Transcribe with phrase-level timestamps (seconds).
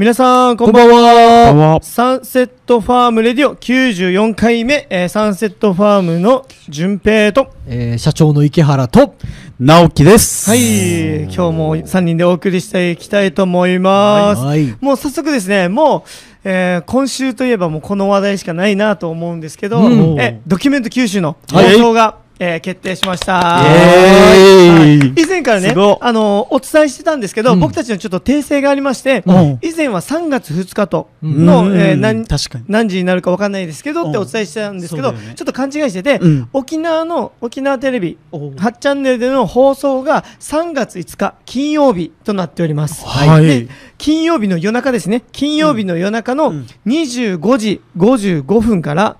[0.00, 1.78] 皆さんこんばんは。
[1.82, 9.14] Sunset Farm Radio 94回目、えー、サンセットファームの順平と、えー、社長の池原と。
[9.58, 10.48] 直樹です。
[10.48, 11.24] はい。
[11.24, 16.10] 今日も3人でお送りしていきたいと思います、はい、もう早速ですねもう
[16.44, 24.74] えー、今週といえばもうこの話題しかないなと思うんですけど、うん、えドキュメント九州の放送が、はいえー、決定しました、は
[25.14, 32.24] い、以前からね、あのお伝えしてたんですけど、うん、僕たちのちょっと訂正がありまして、うん、以前は3月2日との、うん、えー、何
[32.66, 36.18] 何時になるか分かんないですけどってお伝えしてたんですけど、ね、ちょっと勘違いしてて、
[36.54, 45.24] 沖縄の沖縄テレビ8チャンネルでの放送が3月5日金曜日となっております、はい、で金曜日の夜中ですね。
[45.32, 46.54] 金曜日の夜中の
[46.86, 49.18] 25時55分から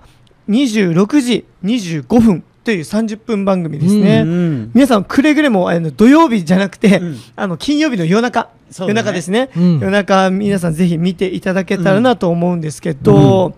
[0.49, 13.55] 26時25分という30分番組ですね、うんうん、皆さんくれぐれもあの土曜日じゃなくて、うん、あの金曜日の夜中、ね、夜中ですね、うん、夜中皆さんぜひ見ていただけたらなと思うんですけど、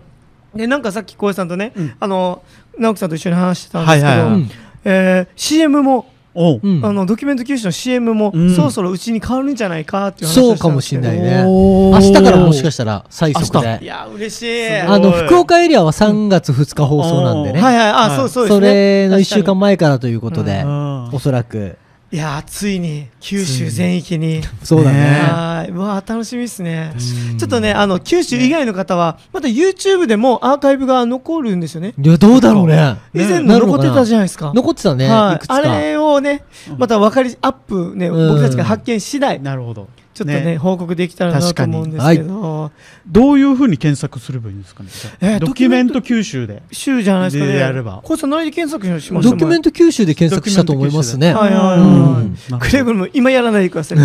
[0.54, 2.42] うん、でなんかさっき浩平さんとね、あの
[2.78, 4.50] 直樹さんと一緒に話してたんですけど、はいはいはい、
[4.84, 11.44] えー、CM もあのドキュメント九州の CM も、そろそろうちに変わるんじゃないかっていう話そうかもしれないね。
[11.44, 13.78] 明日からもしかしたら最速で。
[13.82, 14.76] いや嬉しい。
[14.80, 17.88] あの福岡エリアは3月2日放送なんでね、はいはい。
[17.88, 20.64] あそうそうそれの1週間前からということで、
[21.12, 21.76] おそらく
[22.12, 24.40] いやついに九州全域に。
[24.62, 24.98] そうだね。
[25.00, 25.72] はい。
[25.72, 26.94] わ楽しみですね。
[27.38, 31.94] ちょっとねあの九州以外の方はまた YouTube でもアーカイブが残るんですよね。
[32.00, 32.96] いやどうだろうね。
[33.14, 34.52] 以前残ってたじゃないですか。
[34.54, 36.44] 残ってたね、はい、あれをね
[36.78, 42.72] また分かりアップね僕たちが発見次第なるほどちょっとね、ね、報告できたらなと思うんですけど、はい、
[43.06, 44.88] どういうふうに検索すればいいんですかね、
[45.20, 46.62] えー、ドキュメント九州で。
[46.70, 47.56] 州じゃないですかね。
[47.58, 48.00] やれば。
[48.04, 51.34] こいつ何で検索しましたドキュメント九州で検索したと思いますね。
[51.34, 54.04] はいはいはい、くれぐれも今やらないでください、 こ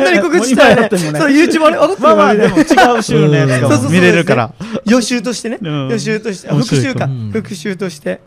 [0.00, 4.54] んなに告知したらね そう YouTube あれ分かってるまあまあでも違う州のやつが見れるから。
[4.86, 6.48] 予習としてね、予習として。
[6.48, 8.20] 復習か、復習として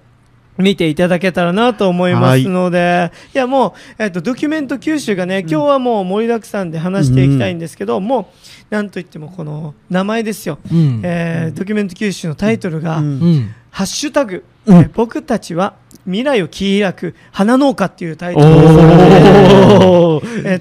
[0.60, 8.30] 見ていただけたらなと思いますので、はい、いやもう、えっと、ドキュメント九州がね、今日はもう盛りだくさんで話していきたいんですけど、うん、も
[8.72, 15.76] う、なんといってもこの名前ですよ、うん、えー、ドキュメント九州のタイトルが、うん、ハッシュタグ、えー、僕たちは
[16.06, 19.79] 未来を切り開く花農家っていうタイトルで、え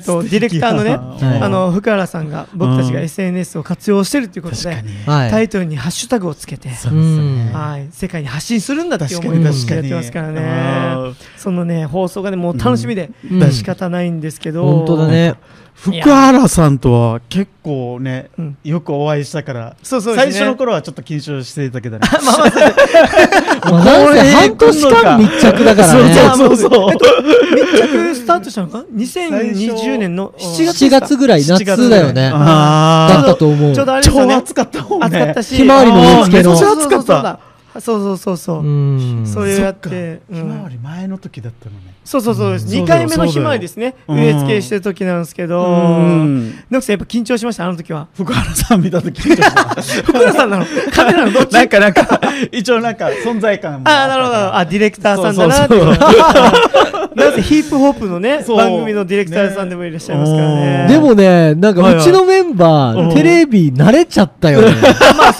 [0.00, 11.14] っとディレクターのね、あの福原さんが僕たちが SNS を活用してるということで、タイトルにハッシュタグをつけて、はい、世界に発信するんだっていう思いでやってますからね。
[11.36, 13.10] そのね放送がねもう楽しみで
[13.52, 15.34] 仕方ないんですけど、本当だね。
[15.80, 22.08] 福原さんとは結構ね、うん、よくお会いしたからそうそう、ね、最初の頃はちょっと緊張していたけどね。
[22.10, 26.14] まあまあ、まあ、 半年間密着だからね。
[26.36, 32.30] そうそうそう、密着スタートしたのか？2020年の7月 ,7 月ぐらい夏だよね。
[32.30, 33.72] だったと思う。
[33.72, 35.06] ちょうどあれ超暑かったもんね。
[35.06, 35.56] 暑かったし。
[35.56, 36.50] ひまわりの植え付けの。
[36.50, 37.38] めっちゃ暑かった
[37.74, 39.26] そうそうそうそう。
[39.26, 41.94] それやって、ひまわり前の時だったのね。
[42.04, 42.58] そうそうそう。
[42.58, 43.94] 二回目のひまわりですね。
[44.08, 48.08] 植え付けしてる時なんですけど、ノクさんやっぱ緊張しましたあの時は。
[48.14, 49.42] 福原さん見た時緊張
[49.82, 50.02] した。
[50.02, 50.66] 福原さんなの？
[50.92, 51.52] カメラのどっち？
[51.52, 52.20] なんかなんか
[52.50, 54.56] 一応なんか存在感あなるほど。
[54.56, 55.78] あディレクターさんだなって。
[57.18, 60.86] なぜヒップホップのね番組のディレクターさんでもいらっしゃいますからね。
[60.88, 64.72] でもねなんかうちのメンバーテレビ慣れちゃったよね。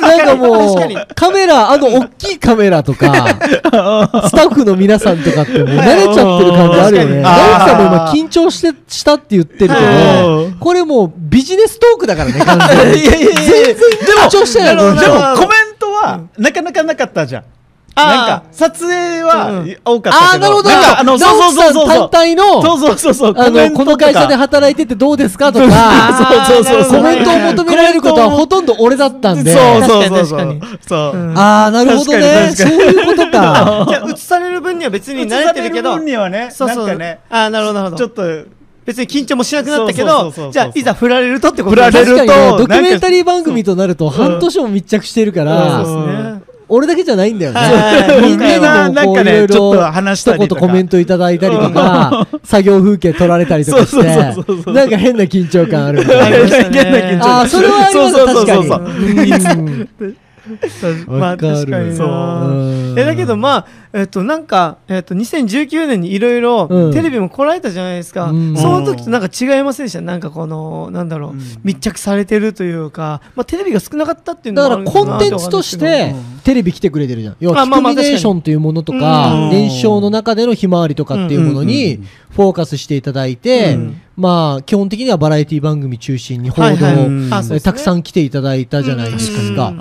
[0.00, 0.77] なんかもう
[1.15, 3.29] カメラあの大きいカメラとか
[4.29, 7.21] スタッフの皆さんとかってもう慣れちゃってる感じあるよね。
[7.23, 12.99] 直樹さんも今緊張してしたって言ってるけどこれもうビジネストークだからね完全に。
[13.09, 13.77] 全然
[14.27, 14.77] 緊張してない。
[14.77, 17.45] でもコメントはなかなかなかったじゃん。
[18.07, 20.71] なんか撮影は多かったけど、ああなるほど。
[20.71, 22.63] あのそうそうそう単体の？
[22.63, 23.35] そうそうそうそう。
[23.37, 25.53] あのこの会社で働いててどうですか？
[25.53, 26.45] とか。
[26.47, 29.53] そうそうそうコメントを求められることはほとんど俺だったんで。
[29.53, 31.33] そうそうそうそう。
[31.37, 32.53] ああなるほどね。
[32.55, 33.87] そういうことか。
[33.91, 35.95] じゃ映される分には別に慣れてるけど。
[35.97, 36.97] 分にはねそうそう。
[36.97, 37.99] ねああなるほどなるほど。
[37.99, 38.23] ちょっと
[38.87, 46.38] 別に緊張もしなくなったけどじゃあいざ振られるとってこと振られるとドキュメンタリー番組となると半年も密着してるから
[46.69, 47.61] 俺だけじゃないんだよね。
[48.20, 54.05] みんなにもこういろいろ一言コメントいただいたりとか、作業風景撮られたりとかして、
[54.73, 56.03] なんか変な緊張感ある。
[57.23, 59.88] ああ、それはあります確かに。
[61.06, 62.94] まあ確かにな。
[62.97, 70.00] えだけどまあえっと、なんか、えっと、2019年にいろいろテレビも来られたじゃないですか、うん、その時となんか違いませんでした？
[70.00, 76.14] なんかこのなんだろう、うん、密着されてるというか、まあ、テレビが少なかったっていうのもだからコンテンツとして
[76.44, 77.37] テレビ来てくれてるじゃん。
[77.40, 82.00] 要はキクミネーションというものとか伝承の中でのひまわりとかっていうものに
[82.31, 86.79] フォーカスしていただいて、うん、まあ基本的にはバラエティ番組中心に報道を、はい。
[87.31, 89.73] はい、たくさん来ていただいたじゃないですか、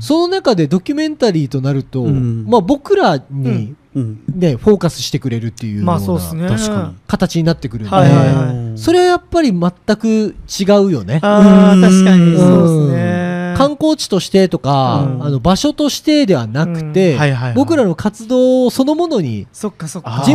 [0.00, 3.51] その中でドキュメンタリーとなると、まあ僕らに、
[3.94, 11.20] ね、フォーカスしてくれるっていうような形になってくるんで、はいはいはい、それはやっぱり全く違うよね。
[11.22, 12.36] あ確かに。
[12.38, 13.32] そうですね。
[13.56, 17.18] 観光地としてとか、うん、あの場所としてではなくて、
[17.54, 19.70] 僕らの活動そのものに人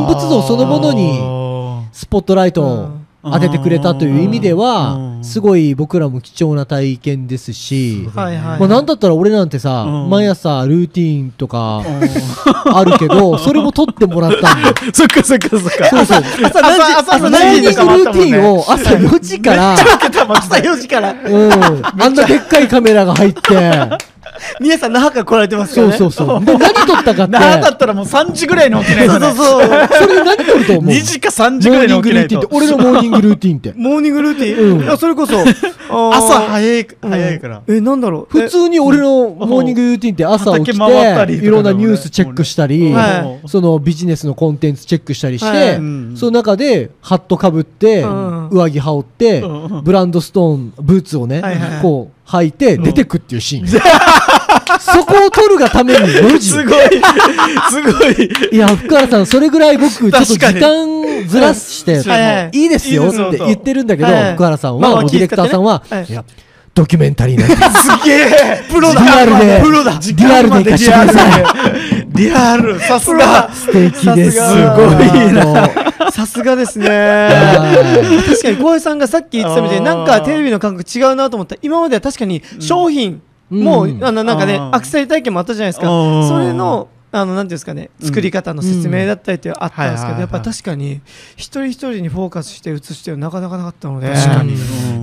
[0.06, 2.90] 物像そのものにスポットライトを
[3.24, 8.08] 当ててくれたという意味ではすごい僕らも貴重な体験ですし、
[8.60, 11.84] まあ、なんだったら俺なんてさ、毎朝ルーティンとか
[12.74, 15.90] あるけど それも取ってもらったんだそっかそっかそっか。
[15.90, 16.24] そうそう。
[16.46, 21.52] 朝何時朝何時ルーティンを朝4時から朝4時からうん。
[22.00, 23.40] あんなでっかいカメラが入って
[24.60, 25.98] 皆さん那覇から来られてますよね。
[25.98, 26.46] そうそうそう。
[26.46, 27.32] で何撮ったかって。
[27.32, 29.88] 那覇だったらもう3 時ぐらいに起きないと、ね、そうそうそう。
[30.02, 32.48] それで何撮ると思う？2時か3時ぐらいに起きないと。
[32.52, 33.74] 俺のモーニングルーティンって。
[33.78, 35.40] モーニングルーティン、それこそ
[35.90, 38.40] 朝早い早いから、えなんだろう？
[38.40, 42.94] 普通に俺のモーニングルーティンって朝起きていろんなニュースチェックしたり、
[43.48, 45.76] そのビジネスのコンテンツチェックしたりして、
[46.16, 48.04] その中でハットかぶって、
[48.52, 49.44] 上着羽織って、
[49.84, 51.42] ブランドストーンブーツをね、
[51.82, 53.80] こう履いて出てくっていうシーン、そ
[55.06, 56.90] こを撮るがために4時すごい。
[57.72, 58.30] すごい。
[58.52, 62.02] いや福原さんそれぐらい僕ちょっと時間ずらして
[62.52, 62.70] いい。
[62.70, 66.12] ですよって言ってるんだけど福原さんはディレクターさんはい。
[66.12, 66.26] や
[66.74, 67.62] ドキュメンタリーなんです。
[67.62, 68.64] すげえ。
[68.70, 69.02] プロだ。
[69.02, 70.00] リアルでプロだ。
[70.00, 72.80] リアルで行かしてくださいリアル。
[72.80, 73.52] さすが。
[73.54, 74.38] 素敵です。
[74.38, 76.12] すごいな。
[76.12, 77.30] さすがですね。
[78.26, 81.56] 確かに浩平さんがさっき言ってたみたいになんかテレビの感覚違うなと思った。
[81.62, 85.86] 今までは確かに商品もう、あのなんかねアクセサリー体験もあったじゃないですか。
[85.86, 86.90] それの
[87.22, 91.02] あのなんていうんですかね作り方の説明だったりってあったんですけど、やっぱ確かに
[91.36, 94.56] 一人一人にフォーカスして映してはなかなかなかったので確かに、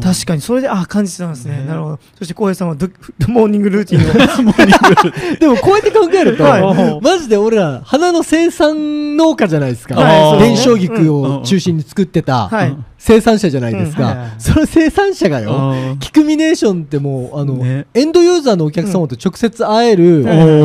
[0.02, 0.40] 確かに。
[0.40, 1.98] それであ感じてたんですね、なるほど。
[2.18, 2.88] そして浩平さんはド
[3.28, 5.38] モーニングルーティンを。
[5.38, 14.08] でもこうやって考えると、はい、マジで俺ら花の生産農家じゃないですか、はい、伝承菊を中心に作ってた、はい生産者じゃないですか、うん。
[14.08, 20.24] はいはい、その生産者がよ、キクミネーションってもうあの、ね、エンドユーザーのお客様と直接会える、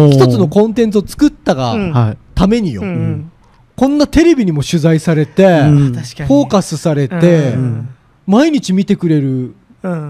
[0.09, 3.29] 一つのコンテンツを作ったが、ためによ、うん。
[3.75, 7.55] こんなテレビにも取材されて、フォーカスされて、
[8.25, 9.53] 毎日見てくれる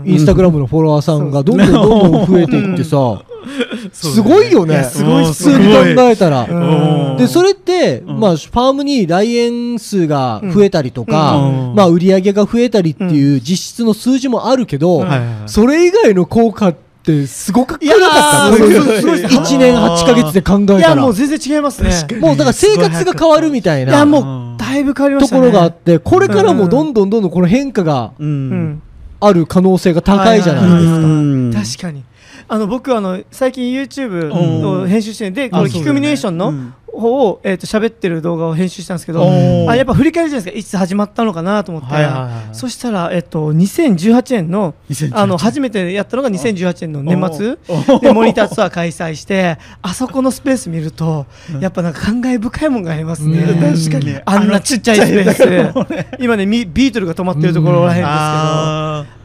[0.05, 3.23] インスタグラムのフォロワーさんがどんどんどんどん増えていってさ、
[3.91, 4.83] すごいよね。
[4.83, 6.45] すごい普通に考えたら。
[7.17, 11.39] でそれって、まあ、ファームに来園数が増えたりとか、
[11.75, 15.05] まあ、売り上げが増えたりっていう実質の数字もあるけど、
[15.45, 18.63] それ以外の効果ってすごくなかった。
[18.63, 20.79] 1年8か月で考えたら。
[20.79, 21.91] いやもう全然違いますね。
[22.19, 28.11] もうだから生活が変わるみたいないやもうだいぶ変わりましたところがあってこれからもどんどんどんどんこの変化が
[29.21, 31.81] ある可能性が高いじゃないですか。
[31.81, 32.03] 確かに
[32.51, 34.33] あの僕あの最近 YouTube
[34.83, 36.53] を編集してでこのキクミネーションの方
[36.93, 39.23] をえっと喋ってる動画を編集したんですけど
[39.69, 40.59] あやっぱ振り返るじゃないですか。
[40.59, 41.95] いつ始まったのかなと思って。
[42.53, 44.73] そしたらえっと2018年の
[45.11, 47.99] あの初めてやったのが2018年の年末。
[47.99, 51.25] でモニターツアー開催してあそこのスペース見ると
[51.59, 53.39] やっぱなんか感慨深いもんがありますね。
[53.39, 54.19] 確かに。
[54.25, 55.73] あんなちっちゃいスペー
[56.13, 56.17] ス。
[56.19, 58.09] 今ねビートルが止まってるところらへんですけど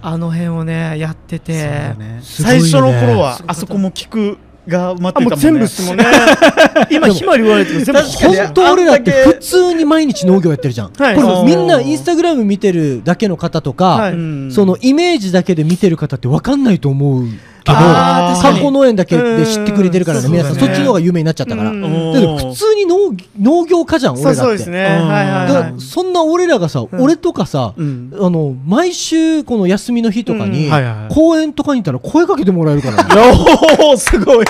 [0.07, 5.37] あの辺をねやってて、ね、最初の頃はあそこも聞くが埋まってたもんね。
[5.37, 6.05] 全部っすもんね。
[6.91, 14.13] 今ひまり言われてる全部本当俺らって普通に毎日農業やってるじゃん、はい、これみんなインスタグラム見てるだけの方とか、はい、
[14.53, 17.27] そのイメージだけで見てる方って分かんないと思う
[17.65, 20.55] けど観光農園だけで知ってくれてるからね皆さん。
[20.57, 21.71] そっちの方が有名になっちゃったから。
[21.71, 22.97] だけど普通に農
[23.41, 24.41] 農業家じゃん俺らって。
[24.41, 24.85] そうですね。
[24.85, 30.71] はいそんな俺らがさ俺とかさあの毎週この休みの日とかに
[31.11, 33.07] 公園とかにいたら声かけてもらえるから
[33.85, 34.47] おすごい。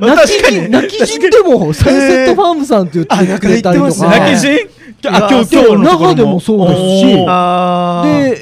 [0.00, 4.06] 泣き人泣き人でもサンセットファームさんって言ってくれたりとか。
[4.08, 4.50] 泣き人？
[4.50, 7.06] あ今日今日中でもそうですし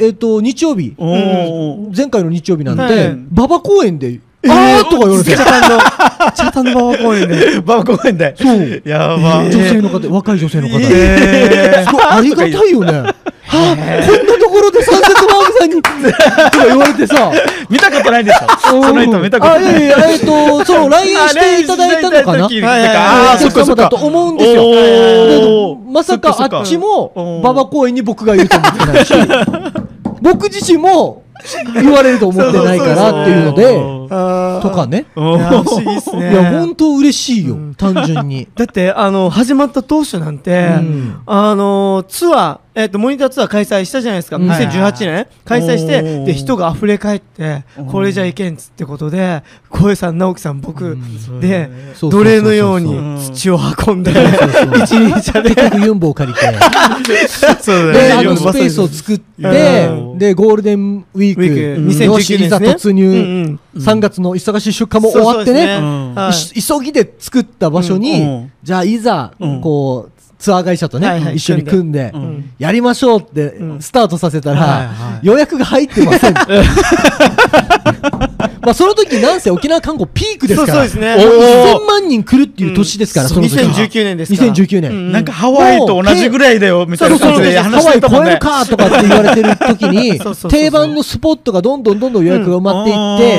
[0.00, 0.94] でえっと日曜日。
[1.96, 5.36] 前回の日曜日なんて馬場公園であーとか言われて。
[5.36, 5.78] 茶炭の、
[6.34, 7.46] 茶炭の馬場公園で。
[7.64, 8.34] 馬場公園で。
[8.36, 8.82] そう。
[8.84, 9.44] やば。
[9.44, 10.78] 女性の方、若い女性の方。
[10.80, 12.92] えー、ありがたいよね。
[13.46, 17.30] はこんなところでサンセットバーグささんに、とか言われてさ、
[17.68, 18.68] 見たことないでしょ。
[18.70, 19.64] その人見たことない。
[19.66, 22.44] あ、いやいや、えっと、その LINE していただいたのかな？
[22.46, 23.82] ああ、そっかそっか。
[23.82, 25.78] だと思うんですよ。
[25.90, 29.14] まさかあっちも、馬場公園に僕がいると思ってないし、
[30.22, 31.23] 僕自身も、
[31.74, 33.66] 言われると思ってないからっていうので、
[34.62, 35.06] とかね。
[35.14, 36.32] 不思議っすね。
[36.32, 38.48] いや、本当嬉しいよ、単純に。
[38.54, 40.70] だって、あの、始まった当初なんて、
[41.26, 44.36] あの、ツアー、えっ、ー、と、モニターツアー開催したじゃないですか。
[44.36, 45.26] 2018年。
[45.44, 50.98] 開催して、で、人が溢れ返って、これじゃいけんつってことで、小江さん、直樹さん、僕、
[51.40, 55.54] で、奴隷のように土を運んで、一日で。
[55.54, 56.40] 結局ユンボを借りて、
[57.92, 59.24] で、あのスペースを作って、
[60.16, 65.80] で、ゴールデンウィーク、2019年、いざ突入、3月の忙しい出荷も終わってね、
[66.54, 76.34] 急ぎで作った場所に、じゃあいざ、こう、ツアー会社とね、はいはい、一緒に組んで、うん、やりましょうってスタートさせたら、はいはい、予約が入ってません。
[78.64, 87.18] まあその時なんせ沖縄観光ピークですから、そうですね、1000万人来るっていう年ですから、うん、その時2019年ですか2019年、うん、なんかハワイと同じぐらいだよみたいな。
[87.18, 88.38] 感じで話してたもんね。
[88.40, 93.38] ハワイ超えるかとかって言われてる時に、 定番のスポットがどんどんどんどん予約が埋まっていって、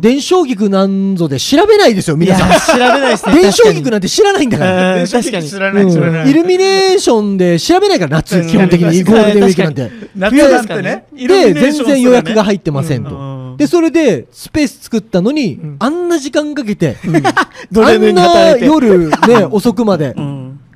[0.00, 2.50] 伝承菊なんぞで調べないですよ、皆さん。
[2.50, 3.42] 調べないですね。
[3.42, 5.06] 伝承菊なんて知らないんだから。
[5.06, 5.48] 確かに。
[5.48, 6.30] 知らない、知らない。
[6.30, 9.02] イルミネーションで調べないから、夏、基本的に。
[9.04, 9.90] ゴールデンウィークなんて。
[10.16, 11.04] 夏なんてね。
[11.12, 13.56] で、全然予約が入ってませんと。
[13.56, 19.14] で、それで、スペース作ったのに、あんな時間かけて、 あんな夜ね、
[19.50, 20.14] 遅くまで、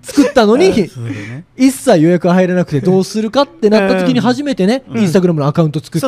[0.04, 0.70] 作ったのに、
[1.56, 6.06] 一切予約入らなくてどうするかってなった時に初めてね、インスタグラムのアカウント作って、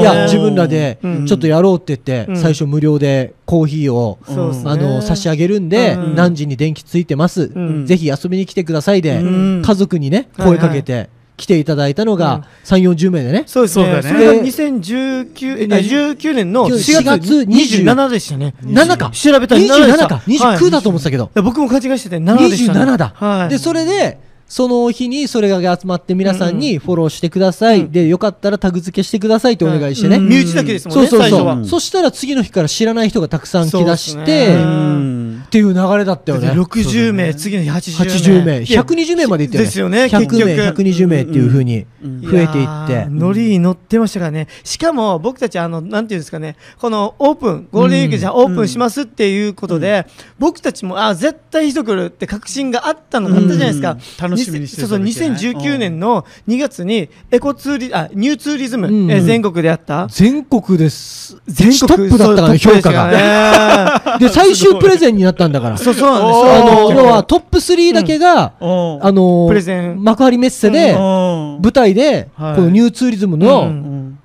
[0.00, 4.18] いや、自分らでちょっとやろうって言って、最初無料でコーヒーを、
[4.64, 7.50] あの、差し上げるんで、何時に電気ついてます。
[7.84, 9.20] ぜひ遊びに来てくださいで、
[9.62, 13.44] 家族にね、声かけて、来ていただいたのが3、40名でね。
[13.46, 14.02] そうですね。
[14.02, 18.54] それが2019、19年の4月27でしたね。
[18.62, 19.10] 7か。
[19.10, 20.22] 調べたら27か。
[20.26, 21.30] 29だと思ってたけど。
[21.36, 22.72] 僕も勘違いしてて7でした。
[22.72, 23.48] 27だ。
[23.48, 24.18] で、それで、
[24.48, 31.64] その日にそれが集まって皆さんにフォローしてください、うん、でよかったらタグ付けしてくださいってお願いしてね、身内だけですもんねそうそうそう。
[31.66, 36.50] そしたら次の日から知らない人がたくさん来だして、っていう流れだったよね。
[36.50, 38.58] 60名、次の日80名。
[38.58, 38.82] 80名。
[38.82, 43.06] 120名までいってですよね100名120名っていうふうに増えていって。
[43.10, 44.48] ノリに乗ってましたからね。
[44.64, 46.56] しかも僕たちあのなんていうんですかね。
[46.78, 50.06] このオープンゴールデンウィークじゃオープンしますっていうことで、
[50.38, 59.10] 僕たちもあ絶対人来るって確信があったのがあったじゃないですか、楽しみにしてそうそう2019年の2月にエコツーリあニューツーリズム、うん。
[59.10, 60.06] え全国であった？
[60.08, 61.36] 全国です。
[61.46, 62.58] 全国トップだったからね。
[62.58, 64.18] 評価が。
[64.18, 65.78] で最終プレゼンになったんだから。
[65.78, 70.02] そうそうなんですあの要はトップ3だけが、あのプレゼン。
[70.02, 73.70] 幕張メッセで、舞台で、このニューツーリズムの、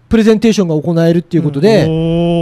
[0.09, 1.85] プレゼンテーションが行えるっていうことで、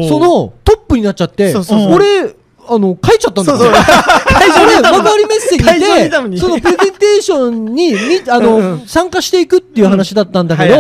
[0.10, 1.54] そのトップになっちゃって、
[1.90, 2.36] 俺
[2.70, 3.72] あの、書いちゃったんだそうそう。
[3.74, 7.96] 会場で幕張メッセにいて、そのプレゼンテーションに、
[8.30, 10.76] あの、 参加していくっていう話だったんだけど、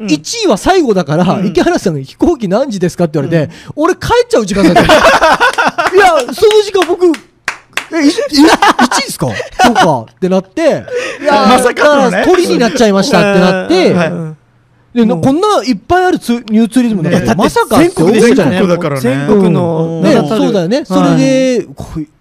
[0.00, 4.82] 1位は最後だから、池原さんが飛行機何時ですかって言われて、俺帰っちゃう時間だった。
[5.94, 8.02] いや、その時間僕、え、1位
[9.02, 9.28] ですか？
[9.64, 10.06] そうか。
[10.10, 10.84] ってなって、
[11.22, 12.10] いや、まさか。
[12.24, 13.94] 鳥になっちゃいましたってなって、
[14.94, 19.00] で、こんないっぱいあるツニューツーリズムだからまさか全国で全国だからね。
[19.00, 20.84] 全国の、ね、そうだよね。
[20.84, 21.66] それで、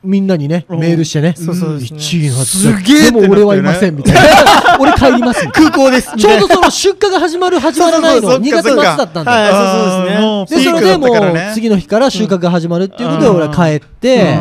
[0.04, 1.36] みんなにね、メールしてね。
[1.38, 2.46] そうそう1位になって。
[2.46, 4.78] すげえでも俺はいません、みたいな。
[4.82, 5.48] 俺帰ります。
[5.50, 6.12] 空港です。
[6.18, 9.32] ちょうどその出荷が始まる、始まらないの、2月末だったんだ。
[9.32, 10.72] はい、そうですね。
[10.72, 14.40] で、それでもう、次の日から収穫が始まるっていうことで、俺は帰って、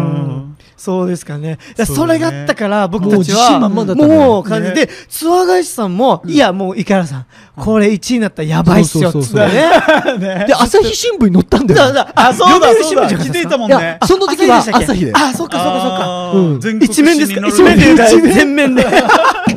[0.82, 1.58] そうですかね。
[1.86, 9.36] それがあったから、僕たちは、もう感じで、ツアー会社さんも、いや、もう、池原さん、これ1位になったらやばいっすよ、つって
[10.18, 10.44] ね。
[10.48, 12.04] で、朝日新聞に載ったんだよ。
[12.16, 13.96] あ、そうだ、そうだ、気づいたもんね。
[14.04, 15.12] その時は朝日で。
[15.14, 16.84] あ、そっかそっかそっか。
[16.84, 17.94] 一面ですか一面で、
[18.32, 18.84] 全面で。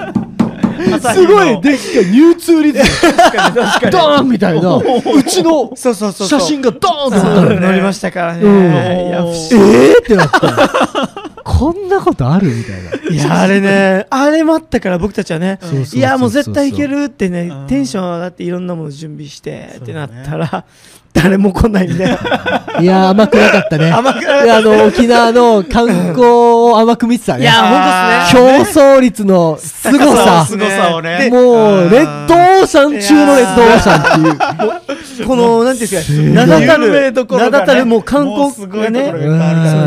[0.99, 2.85] すごいでっかいニューツーリズム
[3.91, 4.75] ドーンみたいな。
[4.77, 9.15] うちの写真がドーンと載りましたからね、え
[9.53, 11.25] えってなった。
[11.45, 13.15] こんなことあるみたいな。
[13.15, 15.59] いや、あれね、あれもあったから僕たちはね、
[15.93, 20.65] いや、もう絶対いけるってね、テンション上がっていろんなもの準備してってなったら、
[21.15, 22.03] 誰も来ないんで。
[22.81, 23.89] いや、甘くなかったね。
[23.89, 24.57] 甘くなかった。
[24.57, 27.43] あの、沖縄の観光を甘く見てたね。
[27.43, 28.75] いや、ほんとですね。
[28.75, 30.45] 競争率の凄さ。
[30.45, 31.29] 凄さをね。
[31.31, 35.25] もう、レッドオオーシャン中のレッドオーシャンっていう。
[35.25, 39.13] この、なんていうんですか、名だたる、名だたるもう観光がね、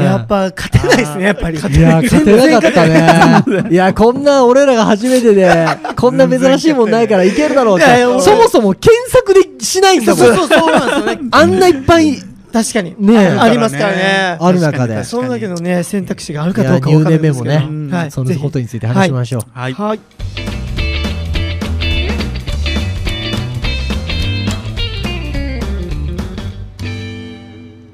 [0.03, 1.59] やっぱ勝てないですね、やっぱり。
[1.59, 3.65] いや、勝てなかったね。
[3.71, 5.67] いや、こんな俺らが初めてで、
[5.97, 7.87] こんな珍しいもんないからいけるだろうって。
[8.21, 10.27] そもそも検索でしないんだもん。
[10.27, 11.18] そうそうそうなんですよね。
[11.31, 12.17] あんないっぱい
[12.53, 12.95] 確かに。
[12.99, 14.39] ねありますからね。
[14.41, 15.05] ある中で。
[15.05, 17.61] そのだけのね選択肢があるかどうか分からないですけど。
[17.61, 19.43] もね、はい、そのことについて話しましょう。
[19.53, 20.01] はい、はい。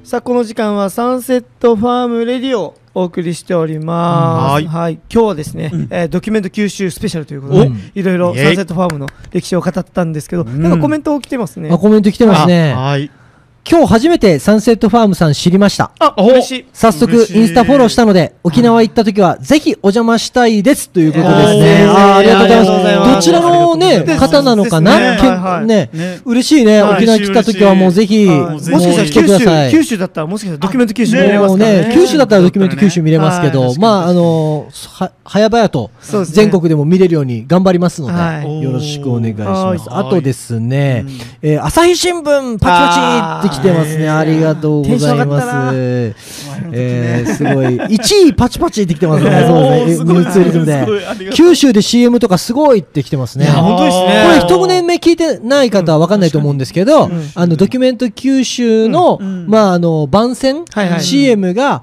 [0.05, 4.53] さあこの時間は Sunset Farm Radio お送りしております。
[4.53, 11.71] はいはい、今日はですね、うん、えー、ドキュメント九州スペシャルということで、いろいろサンセットファームの歴史を語ったんですけど、なんかコメント来てますね。
[11.73, 12.73] あコメント来てますね。
[12.73, 13.11] はい。
[13.67, 15.91] 今日初めてサンセットファームさん知りました。
[15.99, 16.67] あ、嬉しい。
[16.75, 21.87] 早速インスタフォローしたので、沖縄行った時はぜひお邪魔したいですということですね。
[21.89, 22.49] あありがとうご
[22.83, 23.15] ざいます。
[23.15, 25.89] どちらのね、方なのかなね、
[26.27, 26.83] 嬉しいね。
[26.83, 31.91] 沖縄来た時はもうぜひ、もしかしたら九州だったらもしかしたらドキュメント九州見れますね。
[31.95, 35.91] 九州だったらドキュメント九州見れますけど、まあ、あの、早々と
[36.27, 39.87] 全国でも見れるように頑張りますので、よろしくお願いします。
[39.89, 41.07] あとですね、
[41.63, 44.09] 朝日新聞パチパチって来てますね。
[44.09, 45.75] ありがとうございます。
[46.73, 47.67] えー、すごい。
[47.67, 49.45] 1位パチパチってきてますね。
[49.47, 50.13] そうですね。
[50.13, 50.87] ニューツーリズムで。
[51.33, 53.47] 九州で CM とかすごいってきてますね。
[53.47, 54.25] 本当ですね。
[54.27, 60.65] これ一年目聞いてない方は分かんないと思うんですけど、あの、ドキュメント九州の、まあ、あの、番宣
[61.01, 61.79] CM が、あ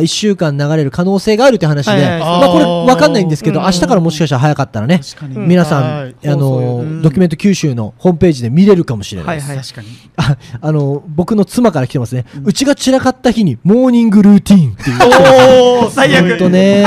[0.00, 5.00] 1週間流れる可能性があるって話で、まあ、これ分かんないんですけど、明日からもしかしたら早かったらね、
[5.34, 9.72] 皆さん、あの、ドキュメント九州のホームページで見れるかもしれないです。
[9.72, 10.36] 確かに。
[10.60, 12.26] あの、僕の妻から来てますね。
[12.44, 14.98] うちが散らかった日にモーニングルーティーンっていう。
[15.82, 16.28] おお最悪。
[16.28, 16.84] 本当ね。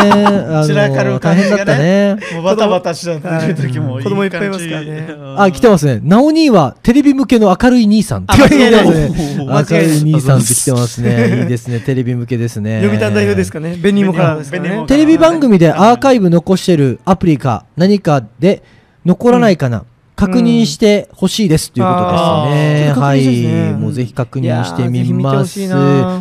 [0.67, 2.15] 散らかる大変だったね。
[2.33, 5.07] もうバタバタしちゃってる時も子供いっぱいいますからね。
[5.35, 5.99] あ、来てますね。
[6.03, 9.11] なお兄はテレビ向けの明るい兄さんって書いてますね。
[9.39, 11.39] 明るい兄さんって来てますね。
[11.41, 11.79] いいですね。
[11.79, 12.81] テレビ向けですね。
[12.83, 13.77] 読谷代表ですかね。
[13.81, 14.85] ベニモからですね。
[14.87, 18.61] テレビ番組でアーカイブ残してるアプリか何かで
[19.05, 19.85] 残らないかな。
[20.19, 22.93] 確認してほしいですということですね。
[22.93, 25.59] はい、もうぜひ確認してみます。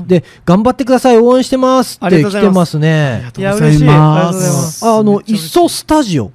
[0.06, 3.24] で、頑張ってください、応援してますって来てますね。
[3.26, 4.86] ありがとうございます。
[4.86, 6.30] あの、いっそスタジオっ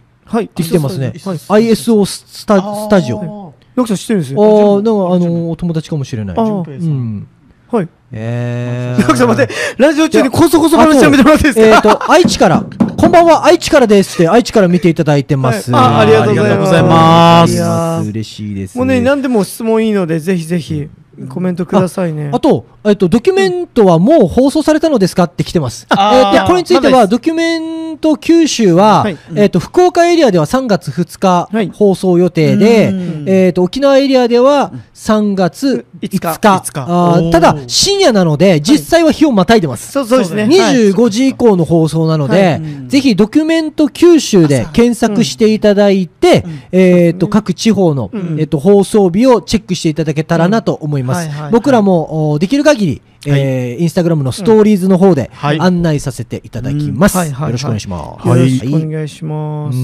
[0.48, 1.14] て来てますね。
[1.16, 3.54] ISO スタスタジオ。
[3.76, 4.76] よくさん知ってるんですよ。
[4.76, 6.38] ああ、なんかあの、お友達かもしれない。
[6.38, 7.28] うん。
[7.76, 7.88] はい。
[8.12, 9.02] ええ。
[9.02, 11.76] よくさん待って、ラジオ中にこそこそ話やめてもらっていいですか？
[11.76, 12.64] えっと、愛知から。
[12.96, 15.76] こんばんは、愛知からですって、愛知から見ていただいてます。
[15.76, 18.10] あありがとうございます。
[18.10, 18.78] 嬉しいです。
[18.78, 20.88] もうね、何でも質問いいので、ぜひぜひ。
[21.30, 22.32] コメントくださいね。
[22.34, 25.88] あと、えっと、ドキュメントはもう放送されたのですかって来てます。
[25.90, 25.98] えっ
[26.42, 32.94] と、これについては、ドキュメント九州は、えっと、福岡エリアでは3月2日放送予定で、
[33.26, 37.32] えっと、沖縄エリアでは3月5日。
[37.32, 39.92] ただ、深夜なので、実際は日をまたいでます。
[39.92, 40.44] そうそうですね。
[40.46, 51.30] 25時以降の放送なので、ぜひドキュメント九州で検索していただいて、えっと、各地方の、えっと、放送日をチェックしていただけたらなと思います。
[51.52, 57.18] 僕らも、できる限り、えー、インスタグラムのストーリーズの方で案内させていただきます。
[57.18, 58.28] よろしくお願いします。
[58.28, 59.78] よろしくお願いします。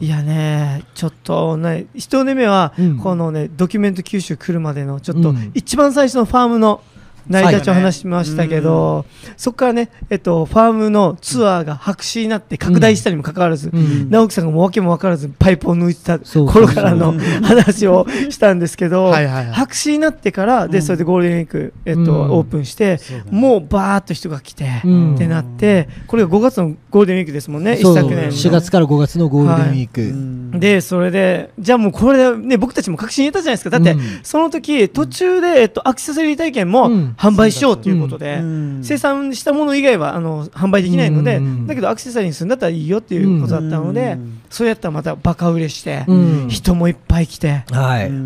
[0.00, 6.82] いやね、ちょっとね、一目は、このね、ドキュメント九州来るまでの、ちょっと、一番最初のファームの、
[7.28, 9.04] 成り立ちを話しましたけど、はい。
[9.36, 22.98] そこからね、えっと、ファームのツアーが白紙になって拡大したにもかかわらず、うん、直樹さんがもう訳も分からずパイプを抜いてた頃からの話をしたんですけど白紙になってからでそれでゴールデンウィーク、えっと、うん、オープンして、
[23.30, 33.70] もうバーっと人が来て、ってなってこれが5月のゴールデンウィークですもんね一昨年4月から5月のゴールデンウィーク、はい、でそれでじゃあもうこれで、ね、僕たちも確信得たじゃないですか。
[33.70, 38.42] だって、その時途中で、えっと、アクセサリー体験も、販売しようということで、
[38.82, 44.18] 生産したもの以外はあの販売できないので、だけどアクセサリーにするんだったらいいよっていうことだったので、
[44.50, 46.04] そうやったらまたバカ売れして、
[46.48, 47.64] 人もいっぱい来て、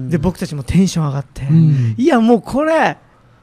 [0.09, 1.47] で僕たちもテンション上がって、
[1.97, 2.97] いやもうこれ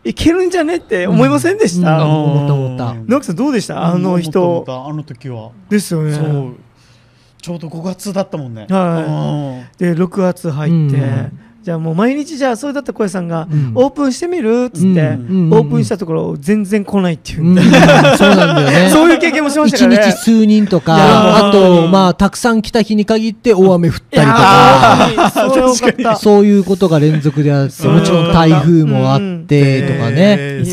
[0.03, 2.93] いけるんじゃねって思いませんでした、思った思った。
[3.05, 3.85] 直樹さんどうでした？
[3.85, 4.65] あの人。
[4.67, 5.51] あの時は。
[5.69, 6.17] ですよね。
[7.41, 8.67] ちょうど5月だったもんね。
[8.69, 9.77] はい。
[9.77, 11.29] で6月入って、
[11.63, 17.37] じゃあもう毎日じゃあそれだったら小屋さんが、オープンしてみるっつって、オープンしたところ全然来ないっていう、
[18.17, 18.89] そうなんだよね。
[18.91, 19.95] そういう経験もしましたからね。
[19.95, 26.17] 一日数人とかあとまあたくさん来た日に限って大雨降ったりとか。
[26.19, 30.63] そういうことが連続であってもちろん台風もあってとかね。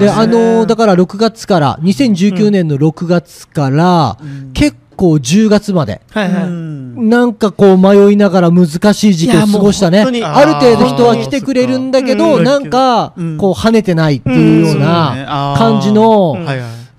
[0.00, 4.16] であのだから6月から2019年の6月から
[4.54, 10.00] 結構こう10月まで、はいはい、なんかこう迷いながら難しい時期を過ごしたね。
[10.00, 16.36] ある程度人は来てくれるんだけど、なんかこう跳ねてないっていうような感じの、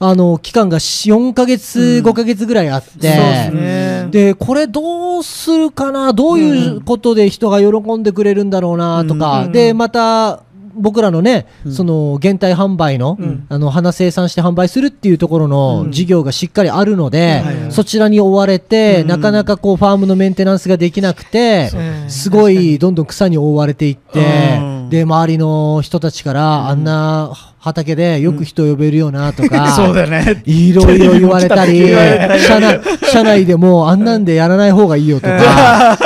[0.02, 10.44] あの、期間が4ヶ月、5ヶ月ぐらいあって、で、これどうするかな、どういうことで人が喜んでくれるんだろうな、とか、で、また、
[10.80, 21.70] 僕らのね、うん、その原体販売の、うん、あの花生産して販売するっていうところの事業がしっかりあるので、うん、そちらに追われて、なかなかこうファームのメンテナンスができなくて、
[22.08, 30.42] すごいどんどん草に覆われていって、で周りの人たちからあんな畑でよく人呼べるよなとか、 そうだね。
[30.46, 31.90] いろいろ言われたり、
[32.40, 32.80] 社内、
[33.12, 35.98] 社内でもあんなんでやらない 方がいいよとか、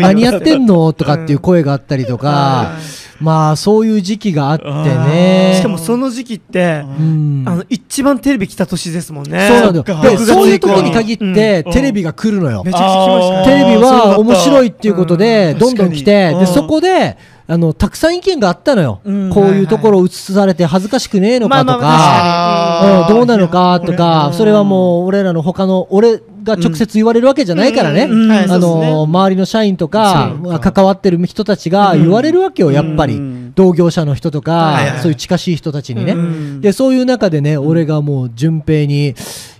[0.00, 2.72] 何やってんのとかっていう声があったりとか、
[3.20, 5.54] まあそういう時期があってね。
[5.56, 9.48] しかもその時期って、うん、あの一番テレビ来た年ですもんね。
[9.48, 12.62] そうなんだよでそういう時に限って、テレビが来るのよ。
[12.64, 17.16] めちゃくちゃ来ましたテレビは面白いっていうことでどんどん来てでそこで
[17.50, 33.20] あのたくさん意見があったのよ、うん、こういうところを映されて恥ずかしくねえのかとか、どうなのかとか、それはもう俺らの他の俺が直接言われるわけじゃないからね、あの周りの社員とか関わってる人たちが言われるわけよ、やっぱり、
[33.54, 39.14] 同業者の人とか、そういう近しい人たちにね、でそういう中でね俺がもう順平に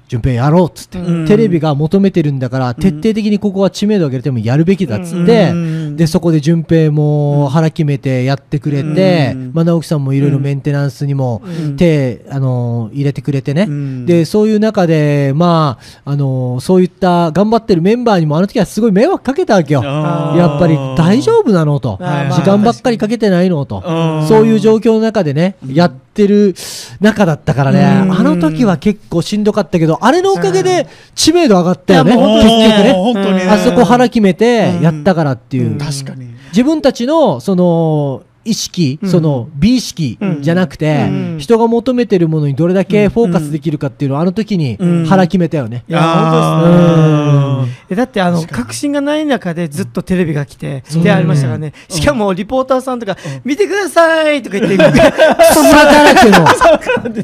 [0.08, 11.42] 順平やろうっつって、うん、テレビが求めてるんだから、徹底的にここは知名度上げるためにやるべきだっつって、うん、でそこで順平も腹決めてやってくれて、うん、まあ、直樹さんもいろいろメンテナンスにも
[11.76, 13.68] 手、あの入れてくれてね、
[14.06, 23.82] でそういう中で、まああのそういった頑張ってるメンバーにもあの時はすごい迷惑かけたわけよ、やっぱり大丈夫なのと、時間ばっかりかけてないのと、
[24.26, 26.54] そういう状況の中でね、やってる
[27.00, 33.48] 中だったからね、あの時は結構しんどかったけど、あれのおかげで知名度上がったよね、結局ね。
[33.48, 35.78] あそこ腹決めてやったからっていう。
[35.78, 36.26] 確かに。
[36.48, 41.08] 自分たちの、その、意識、その美意識じゃなくて、
[41.38, 45.84] 人が求めてるものにどれだけフォーカスできるかっていうのをあの時に腹決めたよね。
[45.88, 47.96] いや本当ですね。
[47.96, 51.72] だってあの確信がない中でずっとテレビが来てでありましたからね。
[51.88, 56.46] しかもリポーターさんとか見てくださいとか言って草だらけの。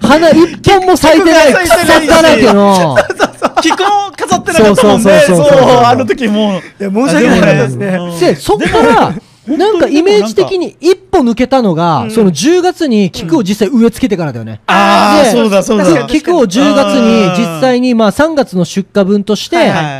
[0.00, 2.96] 花一本も咲いてない草だらけの。
[3.62, 3.76] 気候
[4.16, 5.20] 飾ってなかったもんね。
[5.26, 5.46] そうそう
[5.84, 6.62] あの時もう。
[6.78, 7.98] 申し訳なかったですね。
[8.20, 9.14] で、そっから、
[9.46, 14.60] なんかイメージ的に一歩抜けたのが、その10月に菊を実際植え付けてからだよね。
[14.66, 16.06] ああ、そうだそうだ。
[16.06, 19.56] 菊を10月に実際にまあ3月の出荷分として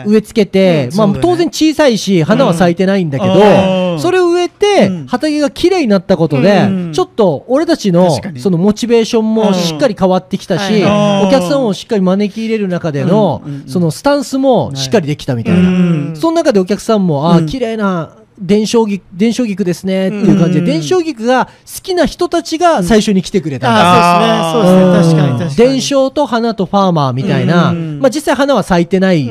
[0.07, 16.17] 植え付けて、まあ当然小さいし花は咲いてないんだけど、それを植えて畑が綺麗になったことで、ちょっと俺たちのそのモチベーションもしっかり変わってきたし、お客さんをしっかり招き入れる中でのそのスタンスもしっかりできたみたいな。
[16.17, 24.83] その中でお客さんも、ああ、綺麗な伝承菊伝承菊ですねっていう感じで、伝承菊が好きな人たちが最初に来てくれた、あそうですね。
[24.83, 25.21] そうですね。
[25.21, 25.71] 確かに確かに。
[25.71, 29.29] 伝承と花とファーマーみたいな、まあ、実際花は咲いてない、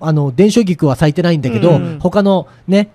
[0.00, 2.90] あの伝承菊は咲いてないんだけど、他のね、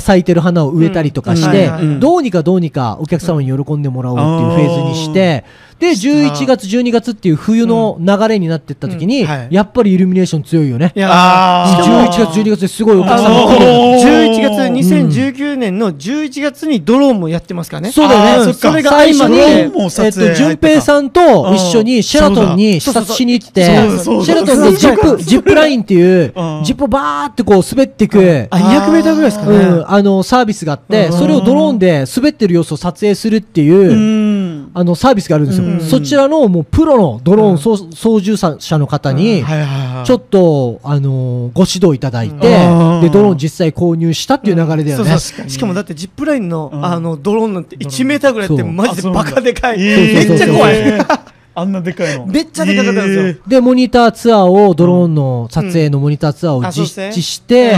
[0.00, 5.44] 咲いてる花を植えたりとかして、どうにかどうにかお客様に喜んでもらおうっていうフェーズにして、
[5.80, 10.92] で11月12月っていう冬の流れになっていった時に、やっぱりイルミネーション強いよね。
[10.94, 13.66] い11月12月ですごいお客さんが来る。
[13.66, 17.92] 11月2019年の11月にドローンもやってますからね。
[17.92, 18.52] そうだよね。
[18.52, 28.18] それが最初にえっと順平さんと一緒にシェラトンに視察しに行ってシェラトンでジップジップラインっていうジップバーってこう滑っていく
[28.50, 29.82] あ200メーターぐらいですかね。
[29.86, 33.92] あのサービスがあってそれをドローンで滑ってる様子を撮影するっていう
[34.74, 35.80] あのサービスがあるんですよ。
[35.80, 39.44] そちらのもうプロのドローン操,、操縦者の方に、
[40.04, 45.18] ちょっと、あのご指導いただいて、で、ドローン実際購入したっていう流れだよね。
[45.18, 49.78] しかもだってジップラインの、あの、ドローンなんて1メーターぐらいってマジでバカでかい。
[49.78, 50.76] めっちゃ怖い。
[51.54, 52.26] あんなでかいの。
[52.26, 53.44] めっちゃでかかったんですよ。
[53.46, 57.76] で、モニターツアーを、ドローンの撮影のモニターツアーを実施して、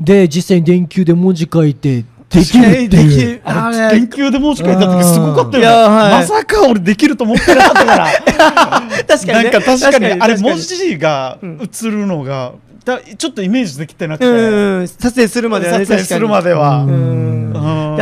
[0.00, 3.40] で、実際に電球で文字書いて、できるっていう。
[3.44, 6.10] あれ、研究で申し込んだ時すごかったよね。
[6.10, 8.06] まさか俺できると思ってなかったから。
[9.08, 12.52] 確かに、なんか確かに、あれ文字が映るのが、
[12.84, 16.86] だちょっとイメージできてなくて、撮影するまではね撮影するまでは。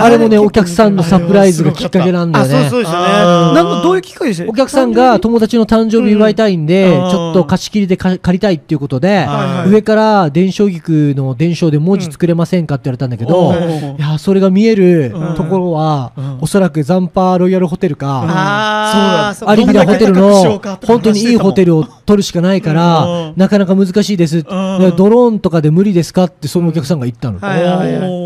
[0.00, 2.68] あれもねお客さんのサプライズがきっかけなんだよね。
[2.70, 4.48] そうですよねなんどういうきっかけでした？
[4.48, 9.26] お客さんが友達の誕生日祝いたいんで、ちょっと貸し切りで借りたいっていうことで、
[9.66, 13.54] 上から伝承菊の伝承で文字作れませんかって言われたんだけど、
[13.98, 24.44] いやそれが見えるところは、おそらくザンパーロイヤルホテルか、あアリビラホテルの本当にいいホテルを取るしかないから、なかなか難しいです、
[24.78, 27.38] ドローンとかで無理ですかってそのお客さんが言ったの、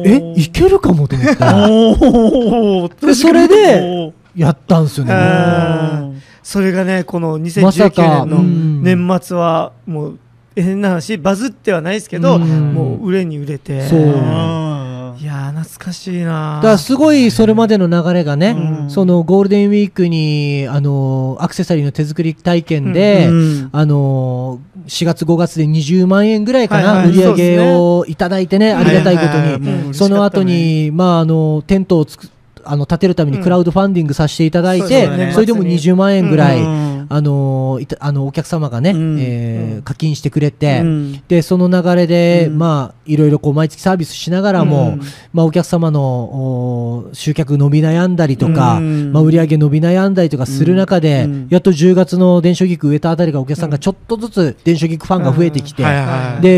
[0.05, 6.23] えいけるかもと思ってでそれでやったんですよね。
[6.43, 10.19] それがねこの2019年の年末はもう
[10.55, 13.87] 変な話バズってはないですけど、もう売れに売れて。
[13.89, 14.92] そう
[15.23, 16.57] いや懐かしいな。
[16.57, 32.29] だからすごいそれまでの流れがね、うん、そのゴールデンウィークにあのアクセサリーの手作り体験で、うんうん、あの4月5月で20万円ぐらいかな、はいはい、売り上げをいただいてね、ありがたいことに、はいはいはい、その後に、まああのテントをつく
[32.65, 35.33] あの建てるためにクラウドファンディングさせていただいて、うん。
[35.33, 44.99] それでも20万円ぐらい、うん、あのいたあのお客様がね、うん、えー、課金してくれて、うん、でその流れで、まあいろいろこう毎月サービスしながらも、
[45.33, 55.89] まあ、お客様の集客伸び悩んだりとか、まあ、売上伸び悩んだりとかする中で、やっと10月の電書菊植えたあたりがお客さんがちょっとずつ電書菊ファンが増えてきて、で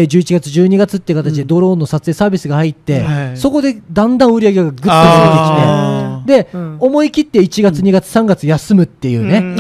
[0.07, 3.05] 11月12月っていう形でドローンの撮影サービスが入って、
[3.37, 5.84] そこでだんだん売り上げがぐっと増えてきて。
[6.25, 9.57] で、うん、思い切って1月、2月、3月休むっていうね、うん、メン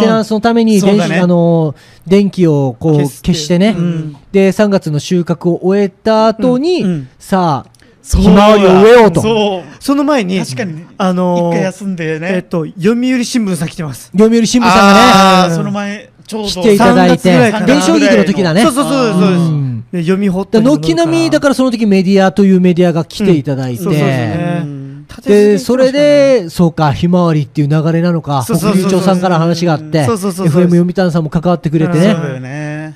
[0.00, 1.74] テナンスのために電,、ね、あの
[2.06, 7.76] 電気をこう消してね、うん、で3月の収穫を終えた後に、さあ
[8.14, 9.64] ひまわりを植えようと。
[9.80, 12.28] その前に確かにあのー、一回休んでね。
[12.34, 14.12] えっと読売新聞さん来てます。
[14.16, 15.54] 読売新聞さんがね。
[15.56, 16.48] その前ちょうど。
[16.48, 17.52] 来ていただいて。
[17.66, 18.62] 伝承劇の時だね。
[18.62, 19.76] そうそうそうそう。
[19.92, 24.08] です、読み放題軒並みだからその時メディアというメディアが来ていただいて、そうそうそう。
[24.08, 24.75] ね
[25.24, 30.04] でそれでそうかひまわりっていう流れなのか北流町さんから話があって
[30.50, 32.14] FM 読谷さんも関わってくれてね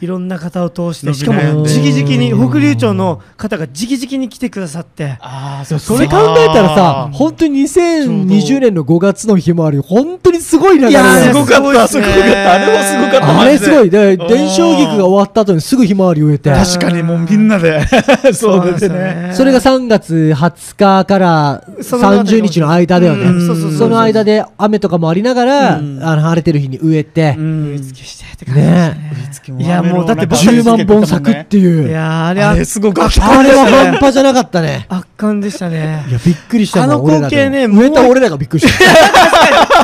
[0.00, 5.18] いろんな方を通してしかも直々に北流町の方が直々に来てくださって。
[5.20, 12.52] あそれ考えたらさ本当に2020年の5月のひまわり本当にすごい流れすごかったすごかった。
[12.54, 13.90] あれもすごかったあれすごい。
[13.90, 16.50] で伝承菊が終わった後にすぐひまわり植えて。
[16.50, 17.82] 確かにもうみんなで。
[18.32, 19.32] そうですね。
[19.34, 23.40] それが3月20日から30日の間だよね。
[23.76, 27.36] その間で雨とかもありながらあの晴れてる日に植えて。
[27.38, 29.64] 植え付けしてって感じですね。
[29.64, 31.88] いやもうだって10万本咲くっていう。
[31.88, 33.38] いやあれは、すごかった。
[33.38, 34.86] あれは半端じゃなかったね。
[34.88, 36.04] 圧巻でしたね。
[36.08, 38.84] いや、びっくりしたあの光景ね、植えた俺らがびっくりした。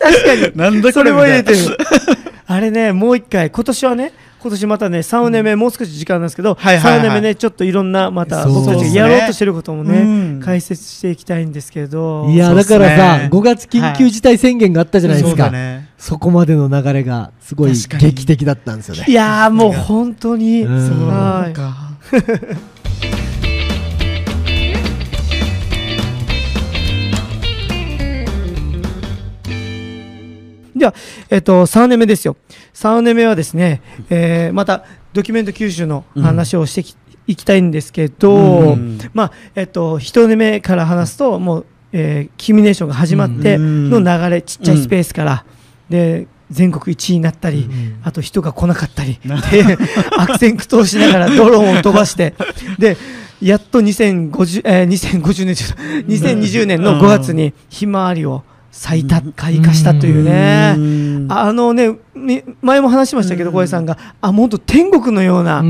[0.00, 0.52] 確かに。
[0.56, 1.78] なんだそれも入れてる。
[2.46, 12.26] あれね、もう一回、今年はね、今年またね3年目、もう少し時間なんですけど、はいはいはい、3年目ねちょっといろんなまた僕たちがやろうとしてることもね、ね解説していきたいんですけど。
[12.30, 15.50] いやだからさ、ね、5月緊急事態宣言があったじゃないですか、はい。
[15.50, 19.04] そね、そこまでの流れがすごい劇的だったんですよね。
[19.06, 20.64] いやもう本当に。
[20.64, 20.72] そう。
[21.52, 21.90] か。
[30.80, 30.94] では、
[31.28, 32.36] えっと、3年目ですよ。
[32.80, 45.44] 3年目はですね、えー、またドキュメント九州の話をしてき、いきたいんですけど、うん、まあ、えっと、1年目から話すと、もう、えー、キミネーションが始まっての流れ、ちっちゃいスペースから、
[45.90, 49.20] で、全国1位になったり、うん、あと人が来なかったり、
[49.52, 49.76] で、
[50.16, 52.32] 悪戦苦闘しながらドローンを飛ばして、
[52.78, 52.96] で、
[53.42, 55.64] やっと2050、えー、2050年、
[56.08, 60.76] 2020年の5月にひまわりを咲いた、開花したというね、
[61.28, 61.96] あのね、
[62.62, 65.62] 前も話しましたけど、小江さんが、あ、もっと天国のような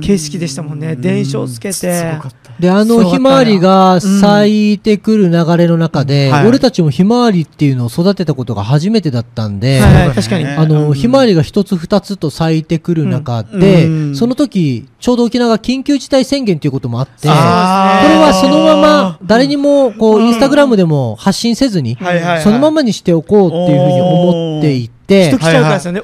[0.00, 2.18] 景色でしたもんね、伝承つけて。
[2.58, 9.80] で、あのひまわりが咲いてくる流れの中で、俺たちもひまわりっていうのを育てたことが初めてだったんで、
[10.14, 10.46] 確かに。
[10.46, 21.96] あの、ひまわりが一つ二つと咲いてくる中で、その時、ちょうど沖縄が緊急事態宣言ということもあって、これはそのまま誰にも、こう、インスタグラムでも発信せずに、
[22.42, 26.02] そのままにしておこうっていうふうに思っていて、人来ちゃうからで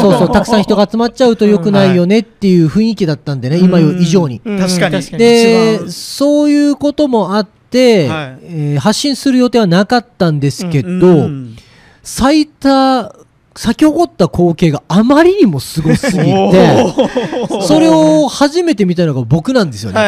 [0.00, 2.62] そうそう、 たくさん人が集まっちゃうとよくないよねってい。
[2.62, 4.40] う雰囲気だったんでね、今以上に。
[4.40, 5.02] 確かに。
[5.18, 11.28] で、そういうこともあって、はえ発信する予定はなかったんですけど、
[12.02, 13.14] 咲いた
[13.56, 16.94] 咲き誇った光景があまりにもすごすぎて、
[17.66, 20.00] それを初めて見たのが僕なんですよね。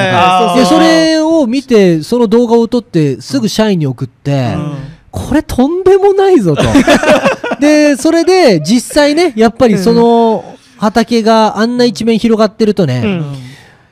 [0.56, 4.54] で、それを見て、その動画を撮って、すぐ社員に送って、
[5.10, 6.62] これとんでもないぞと。
[7.62, 10.44] で、それで実際ね、やっぱりその、
[10.78, 13.22] 畑があんな一面広がってるとね、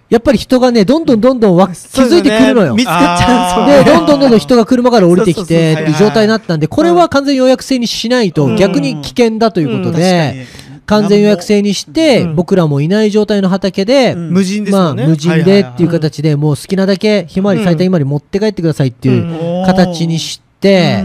[0.09, 2.75] やっぱり人がね、どんどんどんどんわ気づいてくるのよ。
[2.75, 3.85] 見つかっちゃう。
[3.85, 10.47] で、どんどんどんどん人が車から降りてきてっていう状態になったんで、これは完全予約制にしないと逆に危険だということで、
[10.87, 21.05] 完全予約制にして、僕らもいない状態の畑で、無人でまあ、無人でっていう形で、もう好きなだけひまわり咲いたひまわり持って帰ってくださいっていう形にして、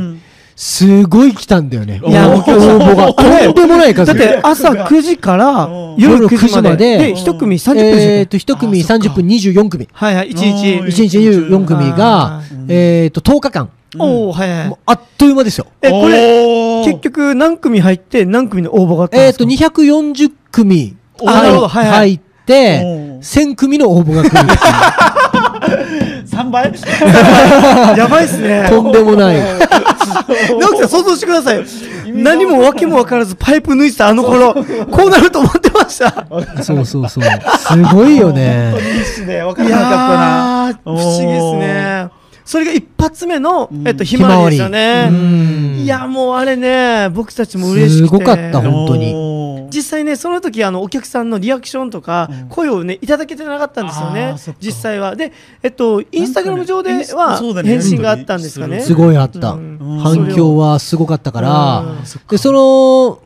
[0.56, 2.00] すごい来たんだよね。
[2.06, 3.14] いや、応募が。
[3.14, 4.14] とんでもない数。
[4.14, 9.90] だって朝9時から夜9時まで、で、1組30分えっと、1組30分24組。
[9.92, 11.02] はいはい、1日。
[11.04, 13.70] 1日24組が、えっと、10日間。
[13.98, 14.76] おはいはい。
[14.86, 15.68] あっという間ですよ。
[15.82, 19.44] え、これ、結局何組入って何組の応募があったんですか？
[19.44, 22.82] えっと、240組入って、
[23.22, 24.34] 1000組の応募が来る。
[26.26, 26.72] 3倍？
[27.98, 28.68] やばいっすね。
[28.70, 29.38] とんでもない。
[30.60, 31.64] 直樹さん想像してください。
[32.06, 36.26] 何も訳も分からずパイプ抜いてたあの頃、こうなると思ってました。
[36.64, 37.24] そうそうそう。
[37.24, 38.72] すごいよね。
[38.72, 39.44] 本当にいいっすね。
[39.44, 40.80] 分からなかったな。
[40.84, 42.10] 不思議ですね。
[42.46, 45.10] それが一発目の、えっと、ひまわりですよね。
[45.84, 48.08] いや、もうあれね、僕たちも嬉しくて。
[48.08, 49.68] すごかった、本当に。
[49.72, 55.16] 実際ね、その時あのお客さんのリアクションとか、声をね、いただけてなかったんですよね、実際は。
[55.16, 58.82] で、えっと、インスタグラム上では返信があったんですかね。
[58.82, 59.58] すごいあった。
[60.04, 61.84] 反響はすごかったから、
[62.30, 63.25] で、その、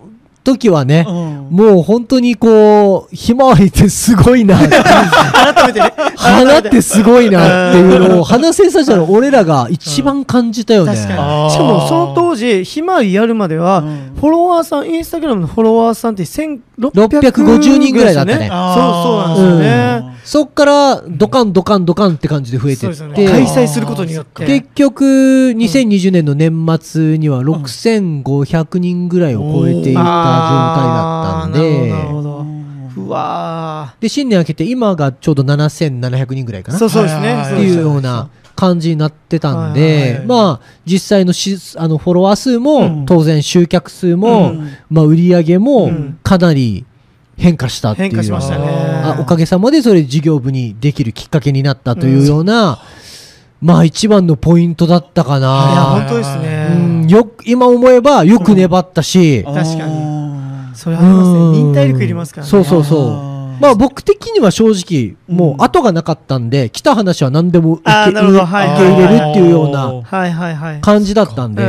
[0.52, 5.94] 時はね、うん、もう本当にこう、ひまわりってすごいな改めてね。
[6.16, 10.96] 花ってすごいなっていうのを、花生産者の俺らが一番感じたよね。
[10.96, 11.52] 確かに。
[11.52, 13.84] しかもその当時、ひまわりやるまでは、
[14.20, 18.40] フォロワーさん、インスタグラムのフォロワーさんって1650人ぐらいだったね。
[18.40, 20.09] そう、そうなんですよね。
[20.30, 24.46] そっから、ドカンドカンドカンって感じで増えてって、ね、開催することによって。
[24.46, 31.92] 結局、2020年の年末には6500人ぐらいを超えていた状態だったんで。
[33.02, 36.78] うわで、新年明けて今がちょうど7700人ぐらいかな。
[36.78, 37.42] そうそうですね。
[37.44, 44.54] っていうような感じになってたんで、まあ、実際のしあのフォロワー数も、当然集客数も、
[44.92, 46.86] まあ、売り上げもかなり
[47.40, 48.10] 変化したっていう。
[48.10, 48.66] 変化しましたね。
[48.68, 52.80] あおかげさまでそれ事業部にできるきっかけになったというような、
[53.62, 55.48] まあ一番のポイントだったかな。
[55.72, 56.68] いや、本当ですね。
[56.72, 59.44] うん、よ今思えばよく粘ったし。
[59.44, 60.76] 確かに。
[60.76, 61.40] それありますね。
[61.52, 62.52] 忍耐力いりますからね。
[62.52, 63.62] そうそうそう。
[63.62, 71.64] まあ僕的には正直、もう後がなかったんで、来た話は何でも受け受け入れるっていうような感じだったんで、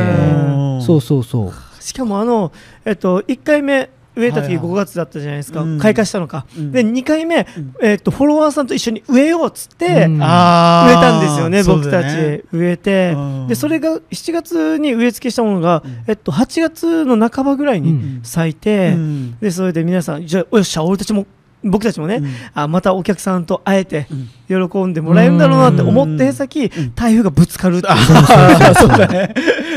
[0.84, 1.82] そうそうそう。
[1.82, 2.52] しかもあの、
[2.84, 7.46] えっと、1回目、植えた時5月だったじゃないですか、開花したのか、で2回目、
[7.80, 13.16] えー、とフォロワーさんと一緒に植えようっつって、植えたんですよね、僕たち、植えて、
[13.48, 18.96] でそれが7月に植え付けしたものが、えっと、8月の半ばぐらいに咲いて、
[19.40, 21.26] でそれで皆さん、じゃあ、よっしゃ、俺たちも
[21.62, 24.06] 僕たちもね、うん、あまたお客さんと会えて
[24.48, 28.74] 喜んでもらえるんだろうなって思って先、台風がぶつかるっていう。
[28.74, 29.34] そうだね。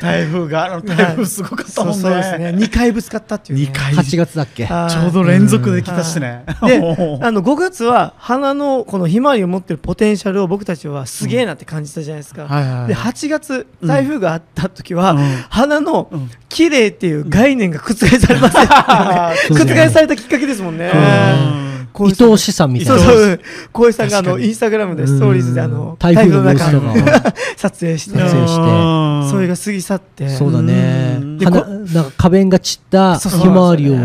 [0.00, 2.00] 台風が、あの台風すごかったもんね。
[2.00, 2.48] そうですね。
[2.50, 3.72] 2回ぶつかったっていう、ね。
[3.72, 3.94] 2回。
[3.94, 6.44] 8月だっけちょうど連続で来たしね。
[6.62, 6.78] で、
[7.22, 12.42] あの、5月は花のこのひまわりを持ってるポテンシャルを僕たちはすげえなって感じたじゃないですか。
[12.86, 15.16] で、8月、台風があった時は、
[15.48, 16.10] 花の
[16.48, 18.66] 綺麗っていう概念が覆されません、
[19.54, 21.67] 覆されたきっかけですもんね。
[22.00, 23.02] 伊藤資産みたいな。
[23.02, 23.40] そうそう。
[23.72, 26.64] 浩平さんがあの、インスタグラムでストーリーズであの、台風の中
[27.56, 28.18] 撮影して。
[28.18, 28.56] 撮影し
[29.24, 29.30] て。
[29.30, 30.28] それが過ぎ去って。
[30.28, 31.18] そうだね。
[31.20, 31.66] なんか
[32.16, 33.96] 花弁が散ったひまわりを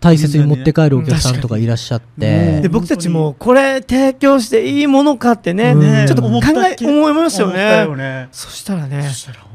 [0.00, 2.62] 大切に持って帰るお客さんとかいらっしゃって。
[2.62, 6.30] で、僕たちもこれ提供していいものかってね、ちょっと考
[6.66, 8.28] え、思いましたよね。
[8.32, 9.04] そしたらね、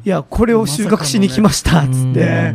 [0.06, 2.54] いや、これを収穫しに来ました、つって。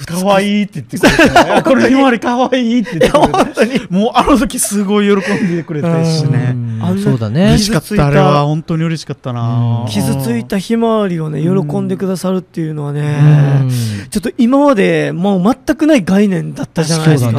[0.06, 6.56] 可愛いって言ってくれて、これひまわり可愛いって言ってくれて、もうあの時すごい喜んでくれたしね。
[7.02, 7.48] そうだね。
[7.50, 9.86] 嬉しかった、あれは本当に嬉しかったな。
[9.88, 13.66] 傷ついたひまわりをね、喜んでくださるっていうのはね、
[14.10, 17.32] ちょっと今までもう全くない概念だったじゃないですか。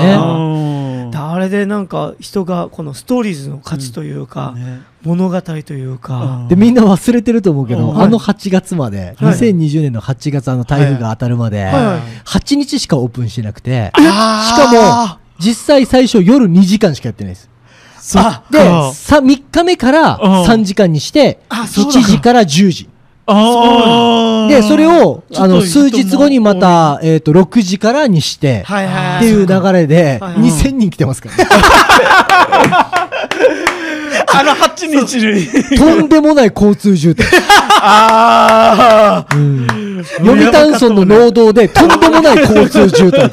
[1.15, 4.55] あれでなんか人がこのストーリーズの価値というか、
[5.03, 11.71] 物語というか、でみんな忘れてると思うけど、あの8月まで、2020年の8月あの台風が当たるまで、
[12.25, 17.49] 8日しかオープンしてなくて、しかも実際最初夜2時間しかやってないです。
[18.51, 22.89] で3日目から3時間にして1時から10時。
[23.27, 31.45] で、それを、あの、数日後にまた、えっと、6時からにして、っていう流れで、2000人来てますからね。
[34.33, 35.17] あの8日
[35.71, 35.77] に。
[35.77, 37.23] とんでもない交通渋滞。
[37.81, 39.35] ああ。
[40.03, 43.31] 読谷村の農道でとんでもない交通渋滞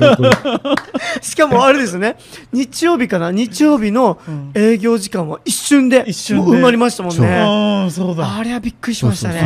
[1.22, 2.16] しかもあれですね、
[2.52, 4.18] 日曜日かな、日曜日の
[4.54, 7.26] 営業時間は一瞬で、一瞬埋まりましたもんね。
[7.26, 8.36] あそうだ。
[8.38, 9.42] あれはびっくりしましたね。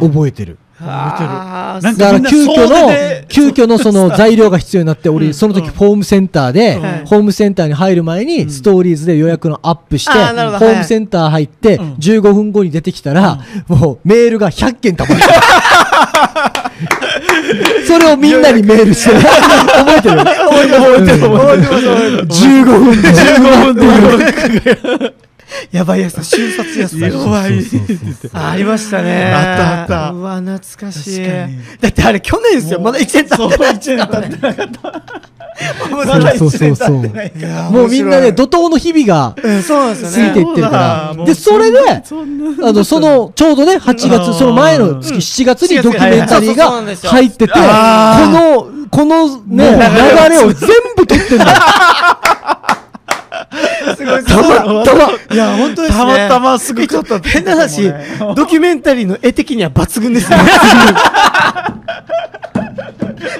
[0.00, 0.58] 覚えてる。
[0.80, 15.24] だから急遽の、急遽のその材料が必要になって、俺、その時ホームセンターで、ホームセンターに入る前に、ストーリーズで予約のアップして、ホームセンター入って、15分後に出てきたら、もうメールが100件たまって
[17.86, 20.18] それをみんなにメールして、覚えてる。
[20.18, 20.78] 覚えてる。
[20.78, 21.20] 覚えてる。
[21.20, 21.68] 覚えて
[22.16, 22.26] る。
[22.26, 23.08] 15分で。
[23.08, 25.27] 15分で
[25.70, 27.64] やばいやつ、瞬殺やつだ怖い。
[28.32, 29.32] ありましたね。
[29.34, 30.10] あったあった。
[30.12, 31.26] うわ、懐かしい。
[31.80, 32.80] だってあれ去年ですよ。
[32.80, 33.74] まだ1年経ってない。
[33.74, 35.28] 1年経ってなかった。
[36.38, 36.90] そうそうそう。
[37.72, 41.24] もうみんなね、怒涛の日々が過ぎていってるから。
[41.24, 42.02] で、それで、あ
[42.72, 46.70] の、その、ちょうどね、8月、その前の月、7月にドキュメンタリーが
[47.10, 49.70] 入ってて、この、このね、
[50.28, 51.50] 流れを全部撮ってんだよ。
[53.96, 55.10] すごい、たまたま。
[55.30, 55.98] いや、本当ですね。
[55.98, 57.20] たまたますごかった。
[57.20, 57.92] 変な話、
[58.34, 60.36] ドキュメンタリーの絵的には抜群ですね。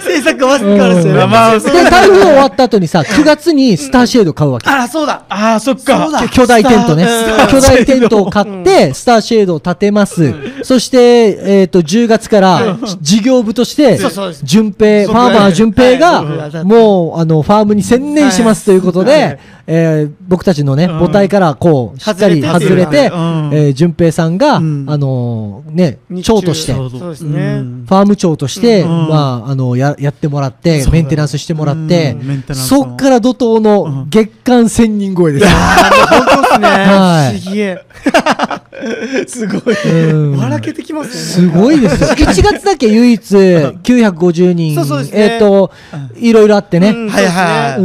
[0.00, 1.26] 制作わずかですよね。
[1.26, 4.68] まあ、で、台風終わった後にさ、9月にスターシェード買うわけ。
[4.68, 5.24] あ、そうだ。
[5.28, 6.08] あ、そっか。
[6.32, 7.06] 巨大テントね。
[7.50, 10.34] 巨大テントを買って、スターシェードを建てます。
[10.62, 13.98] そして、えっと、10月から事業部として、
[14.42, 16.22] 順平、ファーマー順平が、
[16.64, 19.38] もう、あの、ファームに専念しますということで、
[19.70, 32.16] えー、僕たちのね、母体からこう、しっかり外れて、えー、淳平さんが、あのね、長として、ファーム長として、まあ、あの、や、やってもらって、メンテナンスしてもらって、
[32.52, 35.46] そっから怒涛の月間1000人超えです。
[35.46, 36.68] 本当ですね。
[36.68, 37.40] はい。
[39.26, 39.74] す ごい。
[40.38, 42.08] 笑けてきますすごいですよ。
[42.14, 44.76] 1月だけ唯一950人、
[45.12, 45.72] えっと、
[46.16, 46.92] いろいろあってね。
[47.08, 47.80] はいはい。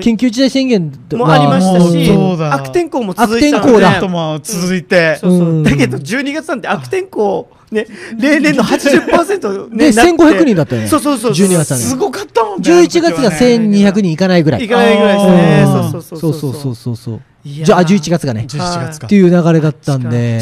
[0.00, 2.10] 緊急事態宣言もありましたし、
[2.50, 4.40] 悪天候も続いた悪天候だ。
[4.42, 5.16] 続いて。
[5.20, 5.62] そうそう。
[5.62, 7.86] だけど12月なんて悪天候、ね、
[8.18, 10.86] 例年の80%ね、で、 1500人だったね。
[10.86, 11.32] そうそうそう。
[11.32, 11.82] 12月はね。
[11.82, 12.62] すごかったもんね。
[12.62, 14.64] 11月が1200人いかないぐらい。
[14.64, 15.64] いかないぐらいですね。
[15.66, 16.32] そうそうそう。
[16.32, 16.74] そうそう。
[16.74, 17.20] そうそう。
[17.44, 18.46] じゃあ11月がね。
[18.48, 19.06] 11月か。
[19.06, 20.40] っていう流れだったんで。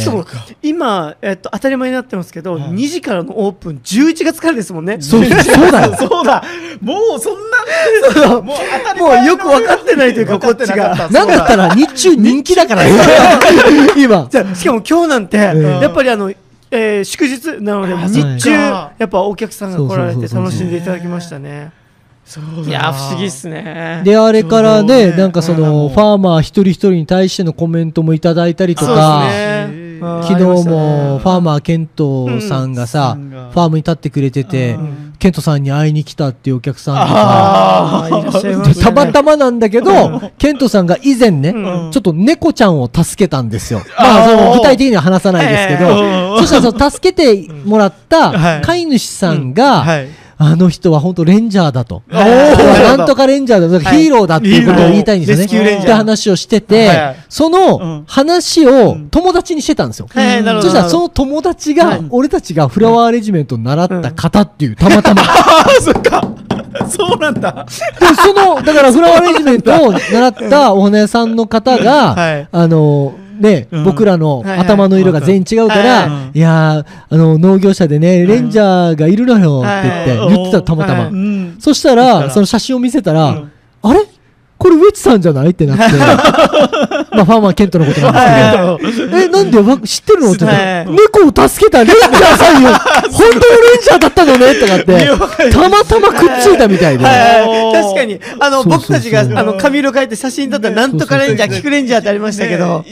[0.62, 4.98] 今、えっと、当たり前になってますけど、はい、2時からのオープン11月からですもんね。
[5.00, 5.96] そうそうだよ。
[6.00, 6.42] そうだ。
[6.80, 7.34] もうそん
[8.20, 11.08] なもうもうよく分かってないというかこっちが。
[11.10, 12.82] なんだったら日中人気だから
[13.96, 14.26] 今。
[14.30, 16.32] じゃしかも今日なんて、やっぱりあの
[16.74, 17.62] えー、祝日？
[17.62, 21.70] なので日中やっぱお客さんが来られて楽しんでいただきましたね。
[22.66, 24.00] いや不思議っすね。
[24.04, 29.68] であれからねなんかそのファーマー一人一人に対してのコメントもいただいたりとか、ね、
[30.22, 43.80] 昨日もファーマーケントさんがさ、うん、ファームに立ってくれてて、うん、ケントさんに会いに来たっていうお客さんとかたまたまなんだけどケントさんが以前ね、うん、ちょっと猫ちゃんを助けたんですよ。
[43.96, 52.02] まあその具体的には話さないですけどそしたらその助けてもらった飼い主さんが、はいあの人は本当レンジャーだと。
[52.08, 55.78] なんとかレンジャーだと、ヒーローだっていうことを言いたいんですよね。
[55.78, 60.08] って話をしてて、その話を友達にしてたんですよ。
[60.12, 65.22] そしたらその友達が、俺たちがフラワーレジメントを習った方っていう、たまたま。
[65.80, 66.26] そっか。
[66.88, 67.66] そうなんだ。
[68.00, 72.16] で、その、だからフラワーレジメントを習ったお花屋さんの方が、
[72.50, 81.10] あの、ね、うん、僕らの頭の色が全員違うから、いやあの、農業者でね、レンジャーがいるのよって言って、言ってたたまたま。
[81.58, 83.44] そしたら、その写真を見せたら、
[83.82, 84.00] あれ？
[84.64, 85.50] これウェチさんじゃない？
[85.50, 85.84] ってなって、
[87.12, 88.10] まあファーマーケントのことな
[88.78, 89.86] んですけど、え、なんで？
[89.86, 90.32] 知ってるの？
[90.32, 92.70] って言猫を助けたレンジャーさんよ。
[93.12, 94.54] 本当のレンジャーだったのね？
[94.54, 97.04] とかって、たまたまくっついたみたいで。
[97.04, 102.86] 確かに、あの、僕たちが、あの、髪色変えて写真撮ったら、なんとかレンジャー、キクレンジャーってありましたけど、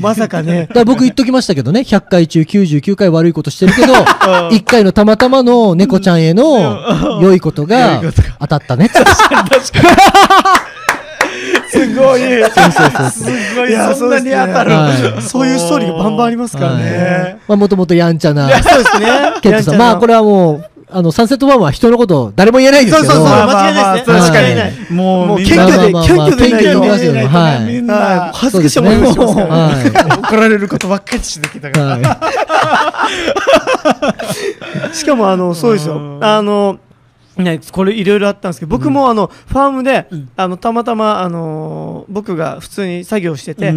[0.00, 0.68] まさかね。
[0.74, 8.02] だ僕言っときましたけどね、100回中99回悪いことしてるけど、1回のたまたまの猫ちゃんへの良いことが
[8.40, 8.88] 当たったね。
[8.88, 9.86] 確かに確かに。
[11.68, 12.20] すごい。
[12.20, 13.10] そうそうそう。
[13.10, 13.94] すごい。
[13.96, 15.22] そんなに当たる。
[15.22, 17.38] そういうストーリーがバンバンありますからね。
[17.48, 18.48] まあ、もともとやんちゃな。
[18.62, 19.34] そうですね。
[19.42, 19.76] ケントさん。
[19.76, 23.14] まあ、これはもう、あの、サンセットファンは人のこと誰も言えないですけど。
[23.14, 24.18] そうそうそう、間違いないですね。
[24.20, 24.42] 確か
[24.90, 24.96] に。
[24.96, 26.36] もう、謙虚で、謙虚
[26.98, 27.28] でないと。
[27.30, 27.60] はい。
[27.64, 31.98] みんな、恥ずかしい思いをします怒られることばっかりしてきたから。
[34.92, 36.18] しかも、あの、そうですよ。
[36.20, 36.78] あの、
[37.36, 43.74] ね、これいろいろあったんですけど僕もあの、ファームで、あのたまたま、あの僕が普通に作業してて、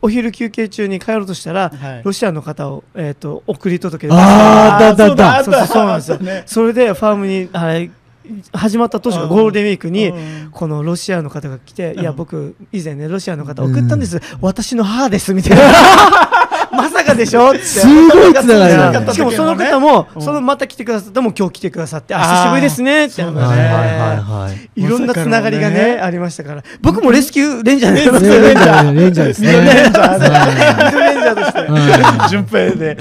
[0.00, 5.44] お昼休憩中に帰ろうとしたら、ロシアの方を、えー、と送り届けてああだだだ。
[5.44, 7.90] そうそうなんですよ、それでファームに、はい、
[8.52, 10.12] 始まった当初のゴールデンウィークに
[10.50, 15.64] このロシアの方が来て、いや僕以前ねロシアの方送ったんです、私の母ですみたいな
[16.74, 17.60] まさかでしょって。
[17.60, 23.22] すごいつながりしかもその方も、そのまた来てくださったも今日来てくださって久しぶりですねって。
[23.22, 26.62] いろんなつながりがねありましたから。
[26.80, 28.10] 僕もレスキューレンジャーです。
[28.10, 29.52] レンジャーレンジャーですね。
[29.52, 30.20] レンジャー
[30.98, 32.96] レンジャーとして順平で。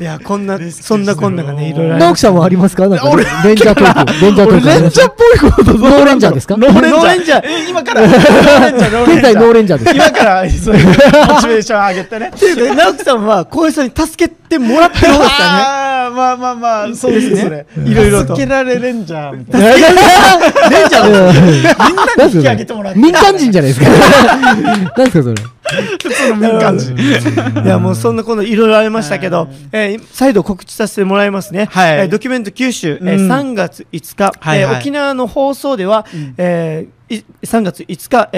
[0.00, 2.86] いやこんなそんなこんながねいろいろ直樹さんもありますか？
[2.86, 2.90] レ
[3.52, 6.56] ンジャートークレンジャートークレンジャーっぽいことノーレンジャーですか？
[6.56, 7.68] ノーレンジャー。
[7.68, 8.02] 今から。
[8.02, 8.12] ノー
[8.60, 9.02] レンジャー。
[9.12, 9.94] 現在ノーレンジャーです。
[9.94, 10.56] 今からモチ
[11.48, 12.30] ベーション上げてね。
[12.34, 15.62] っていうか直樹さんは浩平さんに助けてもらってる方ですかね。
[15.62, 17.66] ああまあまあまあそうですね。
[17.84, 18.34] いろいろと。
[18.34, 19.68] 助けられレンジャーみたいな。
[20.70, 23.86] レンジャーみんなに引き上げてもらって民間人じゃないですか。
[24.96, 25.34] 何ですかそれ。
[26.36, 26.96] 民間人。
[27.64, 31.98] いやもうそんなこといろいろありましたけど、えー、再度告知させてもらいますね、はい。
[32.00, 38.30] えー、ドキュメント九州、えー、3月5日、沖縄の放送では、うん、えー、3月5日、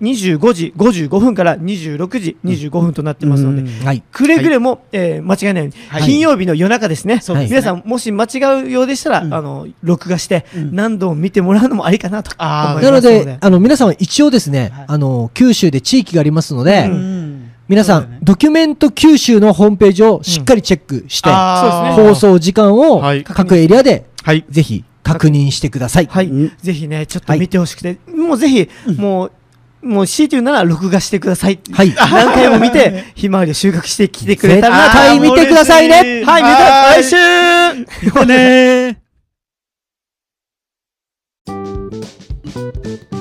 [0.00, 13.14] 25時55分から26時25分となってますので、はい、くれぐれも、はい、えー、間違いないように、はい、金曜日の夜中ですね、はい、皆さんもし間違うようでしたら、うん、あの録画して何度も見てもらうのもありかなと思いますので。
[13.14, 17.30] なのであの皆さんは一応ですね、あの九州で地域がありますので、うん。
[17.68, 21.34] 皆さん、ね、ドキュメント九州のホームページをしっかりチェックして、うん、
[22.08, 24.06] 放送時間を各エリアで、
[24.48, 26.06] ぜひ確認してください。
[26.06, 29.32] はい、ぜひね、ちょっと見てほしくて、もうぜひ、もう
[29.82, 31.58] もう強いて言うなら録画してください。
[31.72, 31.94] はい。
[31.94, 34.84] 何回も見て、ひまわりを収穫してきてくれたらな。
[34.84, 36.22] 絶対見てくださいね。
[36.24, 37.16] はい、見た来週
[38.26, 39.00] ね